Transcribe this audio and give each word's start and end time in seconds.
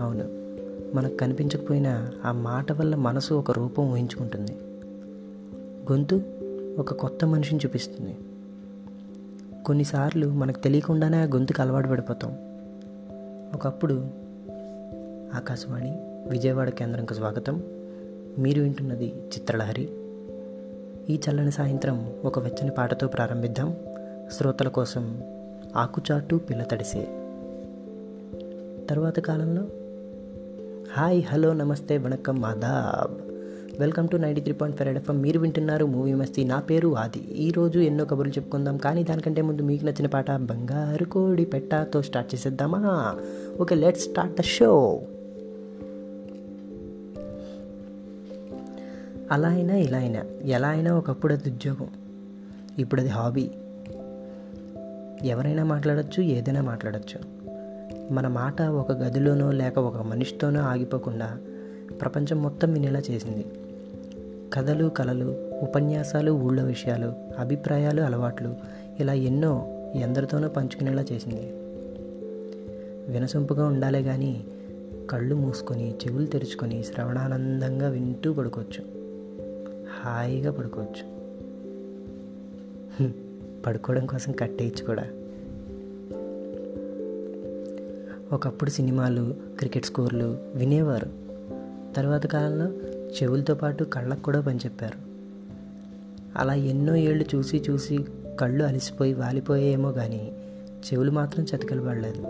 అవును. 0.00 0.24
మనకు 0.96 1.16
కనిపించకపోయినా 1.16 2.12
ఆ 2.24 2.32
మాట 2.32 2.72
వల్ల 2.72 2.94
మనసు 2.94 3.34
ఒక 3.34 3.50
రూపం 3.50 3.92
ఊహించుకుంటుంది. 3.92 4.52
గొంతు 5.92 6.22
ఒక 6.78 6.94
కొత్త 6.94 7.24
మనిషిని 7.24 7.60
చూపిస్తుంది. 7.66 8.18
కొన్నిసార్లు 9.66 10.26
మనకు 10.30 10.58
తెలియకుండానే 10.58 11.16
ఆ 11.16 11.24
గొంతుకు 11.24 11.62
అలవాటు 11.62 11.88
పడిపోతాం. 11.88 12.32
ఒకప్పుడు 13.54 13.94
ఆకాశవాణి 15.36 15.90
విజయవాడ 16.30 16.68
కేంద్రంకు 16.68 17.14
స్వాగతం. 17.14 17.62
మీరు 18.38 18.62
వింటున్నది 18.62 19.06
చిత్రలహరి. 19.06 19.88
ఈ 21.10 21.20
చల్లని 21.30 21.52
సాయంత్రం 21.52 22.12
ఒక 22.24 22.38
వెచ్చని 22.38 22.70
పాటతో 22.70 23.06
ప్రారంభిద్దాం. 23.06 23.76
శ్రోతల 24.32 24.68
కోసం 24.68 25.22
ఆకుచాటు 25.76 26.36
పిల్ల 26.36 26.62
తడిసే 26.62 27.08
తరువాత 28.90 29.20
కాలంలో 29.20 29.62
హాయ్ 30.92 31.22
హలో 31.24 31.52
నమస్తే 31.52 31.98
వణకం 31.98 32.40
మాదాబ్ 32.40 33.12
welcome 33.80 34.08
to 34.08 34.16
ninety 34.16 34.40
three 34.40 34.52
point 34.52 34.78
five 34.78 34.96
FM. 34.96 35.20
మీరు 35.20 35.40
వింటున్నారు 35.40 35.86
మూవీ 35.86 36.14
మస్తీ. 36.14 36.44
నా 36.44 36.60
పేరు 36.60 36.96
ఆది. 36.96 37.18
ఈరోజు 37.18 37.78
ఎన్నో 37.78 38.04
కబుర్లు 38.04 38.32
చెప్పుకుందాం 38.32 38.76
కానీ 38.76 39.04
దానికంటే 39.04 39.42
ముందు 39.42 39.62
మీకు 39.62 39.84
నచ్చిన 39.84 40.06
పాట 40.06 40.30
బంగారు 40.30 41.04
కోడి 41.04 41.44
పెట్టాతో 41.44 42.02
స్టార్ట్ 42.02 42.34
చేసేద్దామా? 42.34 43.16
Okay 43.60 43.74
let's 43.74 44.02
start 44.02 44.40
the 44.40 44.42
show. 44.42 45.00
అలా 49.30 49.48
అయినా 49.48 49.76
ఇలా 49.76 49.98
అయినా 49.98 50.24
ఎలా 50.42 50.68
అయినా 50.68 50.94
ఒకప్పుడు 50.94 51.34
అది 51.34 51.48
ఉద్యోగం 51.48 51.88
ఇప్పుడు 52.78 53.00
అది 53.00 53.10
హాబీ. 53.10 53.50
ఎవరైనా 55.24 55.64
మాట్లాడచ్చు 55.64 56.22
ఏదైనా 56.22 56.62
మాట్లాడచ్చు. 56.62 57.49
మన 58.10 58.28
మాట 58.28 58.62
ఒక 58.62 58.92
గదిలోనో 58.92 59.52
లేక 59.52 59.78
ఒక 59.78 59.96
మనిషితోనో 59.96 60.60
ఆగిపోకుండా 60.60 61.38
ప్రపంచం 62.00 62.42
మొత్తం 62.42 62.72
వినేలా 62.72 63.02
చేసింది. 63.10 63.46
కథలు 64.52 64.88
కళలు 64.88 65.50
ఉపన్యాసాలు 65.62 66.30
ఊళ్ళో 66.30 66.64
విషయాలు 66.64 67.12
అభిప్రాయాలు 67.38 68.02
అలవాట్లు 68.02 68.54
ఇలా 69.00 69.12
ఎన్నో 69.12 69.68
ఎందరితోనో 69.94 70.48
పంచుకునేలా 70.48 71.04
చేసింది. 71.12 71.52
వినసొంపుగా 73.12 73.66
ఉండాలే 73.66 74.02
కానీ 74.02 74.44
కళ్ళు 75.10 75.34
మూసుకొని 75.34 75.94
చెవులు 75.94 76.26
తెరుచుకొని 76.26 76.82
శ్రవణానందంగా 76.82 77.88
వింటూ 77.88 78.32
పడుకోవచ్చు. 78.32 78.84
హాయిగా 80.00 80.52
పడుకోవచ్చు. 80.52 81.20
పడుకోవడం 83.62 84.06
కోసం 84.06 84.32
కట్టేయచ్చు 84.32 84.84
కూడా. 84.84 85.04
ఒకప్పుడు 88.32 88.70
సినిమాలు 88.70 89.34
క్రికెట్ 89.58 89.86
స్కోర్లు 89.86 90.38
వినేవారు. 90.54 91.10
తర్వాత 91.96 92.26
కాలంలో 92.26 92.66
చెవులతో 93.22 93.54
పాటు 93.54 93.84
కళ్ళకు 93.84 94.22
కూడా 94.22 94.40
పనిచెప్పారు. 94.40 94.98
అలా 96.36 96.54
ఎన్నో 96.54 96.96
ఏళ్ళు 96.96 97.24
చూసి 97.34 97.64
చూసి 97.70 98.04
కళ్ళు 98.40 98.64
అలసిపోయి 98.64 99.14
వాలిపోయేమో 99.14 99.92
కానీ 99.92 100.32
చెవులు 100.86 101.10
మాత్రం 101.10 101.44
చతికలు 101.44 101.82
పడలేదు. 101.82 102.26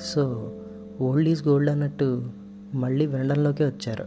సో 0.00 0.52
ఓల్డ్ 1.00 1.28
ఈజ్ 1.28 1.48
గోల్డ్ 1.48 1.70
అన్నట్టు 1.70 2.30
మళ్ళీ 2.74 3.06
వినడంలోకే 3.06 3.64
వచ్చారు. 3.64 4.04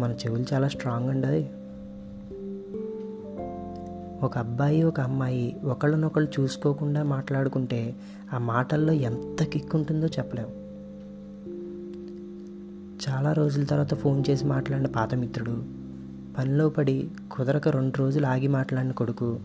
మన 0.00 0.14
చెవులు 0.26 0.44
చాలా 0.52 0.68
స్ట్రాంగ్ 0.68 1.10
అండి 1.10 1.50
ఒక 4.22 4.38
అబ్బాయి 4.38 4.82
ఒక 4.82 5.00
అమ్మాయి 5.00 5.60
ఒకళ్ళనొకళ్ళు 5.64 6.40
చూసుకోకుండా 6.40 7.02
మాట్లాడుకుంటే 7.02 7.94
ఆ 8.32 8.38
మాటల్లో 8.38 8.92
ఎంత 8.92 9.42
కిక్ 9.42 9.74
ఉంటుందో 9.74 10.06
చెప్పలేము 10.06 10.62
చాలా 13.08 13.32
రోజుల 13.32 13.64
తర్వాత 13.64 13.94
ఫోన్ 13.94 14.24
చేసి 14.30 14.44
మాట్లాడిన 14.44 14.86
పాత 14.86 15.14
మిత్రుడు 15.14 15.64
పనిలో 16.38 16.68
పడి 16.68 17.10
కుదరక 17.30 17.68
రెండు 17.68 17.98
రోజులు 17.98 18.26
ఆగి 18.26 18.48
మాట్లాడిన 18.48 18.92
కొడుకు 18.92 19.40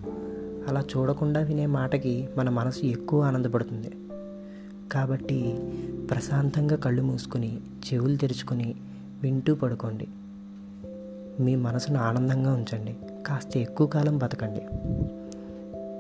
అలా 0.68 0.82
చూడకుండా 0.82 1.40
వినే 1.40 1.66
మాటకి 1.66 2.30
మన 2.38 2.50
మనసు 2.50 2.86
ఎక్కువ 2.86 3.22
ఆనందపడుతుంది. 3.22 3.92
కాబట్టి 4.92 5.60
ప్రశాంతంగా 6.10 6.76
కళ్ళు 6.76 7.02
మూసుకొని 7.02 7.60
చెవులు 7.60 8.16
తెరుచుకొని 8.16 8.76
వింటూ 9.22 9.56
పడుకోండి. 9.56 10.08
మీ 11.40 11.56
మనసును 11.56 12.00
ఆనందంగా 12.00 12.54
ఉంచండి. 12.54 12.96
కాస్త 13.28 13.58
ఎక్కువ 13.58 13.88
కాలం 13.88 14.18
బతకండి. 14.18 14.60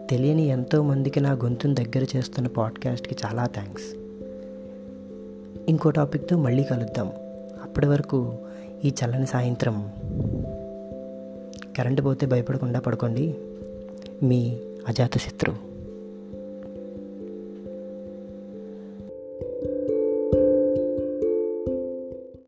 తెలియని 0.09 0.45
ఎంతోమందికి 0.45 1.19
నా 1.19 1.31
గొంతును 1.31 1.73
దగ్గర 1.73 2.05
చేస్తున్న 2.15 2.47
పాడ్కాస్ట్కి 2.47 3.15
చాలా 3.25 3.45
థ్యాంక్స్ 3.45 3.95
ఇంకో 5.69 5.89
టాపిక్తో 5.89 6.37
మళ్ళీ 6.37 6.63
కలుద్దాం. 6.63 7.07
అప్పటి 7.63 7.87
వరకు 7.87 8.35
ఈ 8.85 8.87
చల్లని 8.87 9.27
సాయంత్రం. 9.27 9.91
కరెంటు 11.77 12.01
పోతే 12.01 12.25
భయపడకుండా 12.25 12.79
పడుకోండి. 12.79 13.35
మీ 14.23 14.59
అజాతశత్రువు 14.87 15.76